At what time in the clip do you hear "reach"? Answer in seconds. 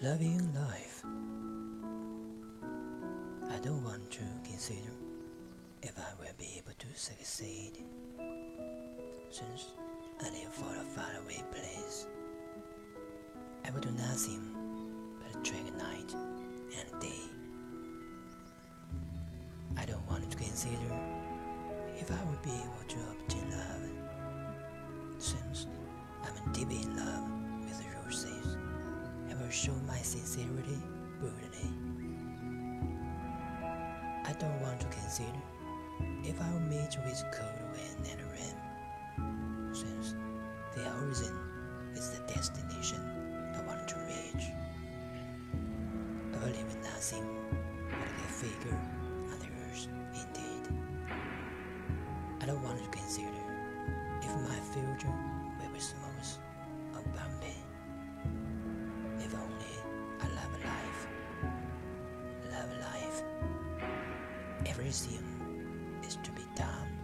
44.00-44.44